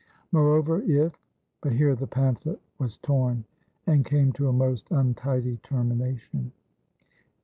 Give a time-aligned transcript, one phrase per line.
[0.31, 1.13] "Moreover: if"
[1.61, 3.43] But here the pamphlet was torn,
[3.85, 6.53] and came to a most untidy termination.